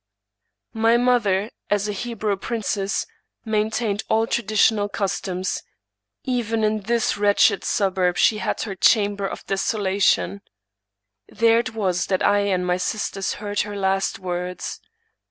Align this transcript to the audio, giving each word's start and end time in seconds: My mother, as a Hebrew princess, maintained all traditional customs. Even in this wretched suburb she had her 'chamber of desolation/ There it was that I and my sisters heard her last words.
My 0.73 0.97
mother, 0.97 1.51
as 1.69 1.87
a 1.87 1.91
Hebrew 1.91 2.35
princess, 2.35 3.05
maintained 3.45 4.01
all 4.09 4.25
traditional 4.25 4.89
customs. 4.89 5.61
Even 6.23 6.63
in 6.63 6.79
this 6.79 7.19
wretched 7.19 7.63
suburb 7.63 8.17
she 8.17 8.39
had 8.39 8.61
her 8.63 8.73
'chamber 8.75 9.27
of 9.27 9.45
desolation/ 9.45 10.41
There 11.29 11.59
it 11.59 11.75
was 11.75 12.07
that 12.07 12.25
I 12.25 12.39
and 12.39 12.65
my 12.65 12.77
sisters 12.77 13.33
heard 13.33 13.59
her 13.59 13.75
last 13.75 14.17
words. 14.17 14.79